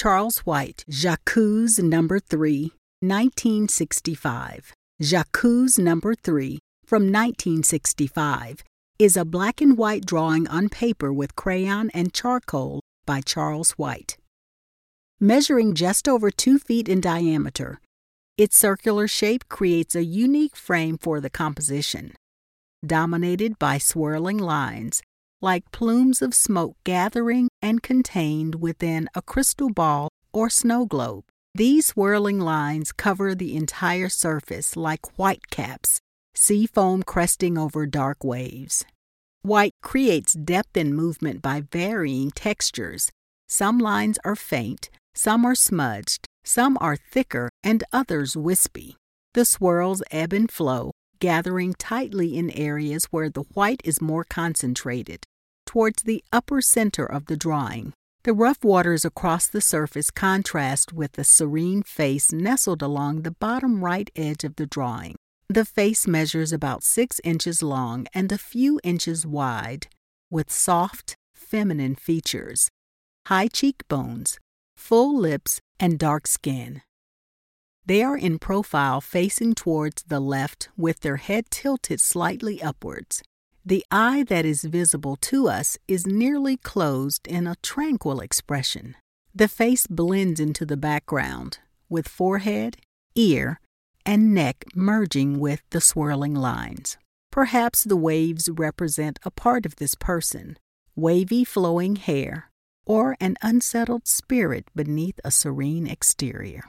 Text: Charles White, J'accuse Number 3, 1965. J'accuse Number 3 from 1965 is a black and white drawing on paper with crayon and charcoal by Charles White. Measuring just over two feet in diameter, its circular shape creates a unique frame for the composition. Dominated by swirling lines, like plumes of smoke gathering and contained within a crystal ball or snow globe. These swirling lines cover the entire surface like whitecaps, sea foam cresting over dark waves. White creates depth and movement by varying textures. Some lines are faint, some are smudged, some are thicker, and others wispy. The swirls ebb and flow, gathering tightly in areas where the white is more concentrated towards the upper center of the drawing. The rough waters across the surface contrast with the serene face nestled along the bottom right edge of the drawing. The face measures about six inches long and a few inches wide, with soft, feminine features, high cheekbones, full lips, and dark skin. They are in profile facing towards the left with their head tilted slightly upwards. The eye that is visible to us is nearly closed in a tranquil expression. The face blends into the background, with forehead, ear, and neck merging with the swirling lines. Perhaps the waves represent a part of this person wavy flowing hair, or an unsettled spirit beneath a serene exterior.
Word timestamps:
Charles 0.00 0.38
White, 0.46 0.86
J'accuse 0.88 1.78
Number 1.78 2.18
3, 2.18 2.72
1965. 3.02 4.72
J'accuse 4.98 5.78
Number 5.78 6.14
3 6.14 6.58
from 6.86 7.02
1965 7.12 8.64
is 8.98 9.14
a 9.14 9.26
black 9.26 9.60
and 9.60 9.76
white 9.76 10.06
drawing 10.06 10.48
on 10.48 10.70
paper 10.70 11.12
with 11.12 11.36
crayon 11.36 11.90
and 11.92 12.14
charcoal 12.14 12.80
by 13.04 13.20
Charles 13.20 13.72
White. 13.72 14.16
Measuring 15.20 15.74
just 15.74 16.08
over 16.08 16.30
two 16.30 16.58
feet 16.58 16.88
in 16.88 17.02
diameter, 17.02 17.78
its 18.38 18.56
circular 18.56 19.06
shape 19.06 19.50
creates 19.50 19.94
a 19.94 20.02
unique 20.02 20.56
frame 20.56 20.96
for 20.96 21.20
the 21.20 21.28
composition. 21.28 22.14
Dominated 22.86 23.58
by 23.58 23.76
swirling 23.76 24.38
lines, 24.38 25.02
like 25.40 25.70
plumes 25.72 26.20
of 26.20 26.34
smoke 26.34 26.76
gathering 26.84 27.48
and 27.62 27.82
contained 27.82 28.56
within 28.56 29.08
a 29.14 29.22
crystal 29.22 29.70
ball 29.70 30.08
or 30.32 30.50
snow 30.50 30.84
globe. 30.84 31.24
These 31.54 31.86
swirling 31.86 32.38
lines 32.38 32.92
cover 32.92 33.34
the 33.34 33.56
entire 33.56 34.08
surface 34.08 34.76
like 34.76 35.06
whitecaps, 35.16 35.98
sea 36.34 36.66
foam 36.66 37.02
cresting 37.02 37.58
over 37.58 37.86
dark 37.86 38.22
waves. 38.22 38.84
White 39.42 39.72
creates 39.82 40.34
depth 40.34 40.76
and 40.76 40.94
movement 40.94 41.40
by 41.40 41.62
varying 41.72 42.30
textures. 42.30 43.10
Some 43.48 43.78
lines 43.78 44.18
are 44.24 44.36
faint, 44.36 44.90
some 45.14 45.44
are 45.44 45.54
smudged, 45.54 46.26
some 46.44 46.76
are 46.80 46.96
thicker, 46.96 47.48
and 47.64 47.82
others 47.92 48.36
wispy. 48.36 48.96
The 49.32 49.44
swirls 49.44 50.02
ebb 50.10 50.32
and 50.32 50.50
flow, 50.50 50.92
gathering 51.18 51.74
tightly 51.74 52.36
in 52.36 52.50
areas 52.50 53.06
where 53.10 53.30
the 53.30 53.44
white 53.54 53.80
is 53.84 54.00
more 54.00 54.24
concentrated 54.24 55.24
towards 55.70 56.02
the 56.02 56.24
upper 56.32 56.60
center 56.60 57.06
of 57.06 57.26
the 57.26 57.36
drawing. 57.36 57.92
The 58.24 58.32
rough 58.32 58.64
waters 58.64 59.04
across 59.04 59.46
the 59.46 59.60
surface 59.60 60.10
contrast 60.10 60.92
with 60.92 61.12
the 61.12 61.22
serene 61.22 61.84
face 61.84 62.32
nestled 62.32 62.82
along 62.82 63.22
the 63.22 63.30
bottom 63.30 63.84
right 63.84 64.10
edge 64.16 64.42
of 64.42 64.56
the 64.56 64.66
drawing. 64.66 65.14
The 65.48 65.64
face 65.64 66.08
measures 66.08 66.52
about 66.52 66.82
six 66.82 67.20
inches 67.22 67.62
long 67.62 68.08
and 68.12 68.32
a 68.32 68.36
few 68.52 68.80
inches 68.82 69.24
wide, 69.24 69.86
with 70.28 70.50
soft, 70.50 71.14
feminine 71.34 71.94
features, 71.94 72.68
high 73.28 73.46
cheekbones, 73.46 74.40
full 74.76 75.16
lips, 75.16 75.60
and 75.78 76.00
dark 76.00 76.26
skin. 76.26 76.82
They 77.86 78.02
are 78.02 78.16
in 78.16 78.40
profile 78.40 79.00
facing 79.00 79.54
towards 79.54 80.02
the 80.02 80.18
left 80.18 80.68
with 80.76 80.98
their 81.02 81.18
head 81.18 81.44
tilted 81.48 82.00
slightly 82.00 82.60
upwards. 82.60 83.22
The 83.64 83.84
eye 83.90 84.24
that 84.24 84.46
is 84.46 84.64
visible 84.64 85.16
to 85.16 85.48
us 85.48 85.76
is 85.86 86.06
nearly 86.06 86.56
closed 86.56 87.26
in 87.26 87.46
a 87.46 87.56
tranquil 87.62 88.20
expression. 88.20 88.96
The 89.34 89.48
face 89.48 89.86
blends 89.86 90.40
into 90.40 90.64
the 90.64 90.78
background, 90.78 91.58
with 91.88 92.08
forehead, 92.08 92.78
ear, 93.14 93.60
and 94.06 94.34
neck 94.34 94.64
merging 94.74 95.38
with 95.38 95.62
the 95.70 95.80
swirling 95.80 96.34
lines. 96.34 96.96
Perhaps 97.30 97.84
the 97.84 97.96
waves 97.96 98.48
represent 98.48 99.18
a 99.24 99.30
part 99.30 99.66
of 99.66 99.76
this 99.76 99.94
person 99.94 100.56
wavy 100.96 101.44
flowing 101.44 101.96
hair, 101.96 102.50
or 102.84 103.16
an 103.20 103.36
unsettled 103.42 104.06
spirit 104.06 104.66
beneath 104.74 105.20
a 105.24 105.30
serene 105.30 105.86
exterior. 105.86 106.64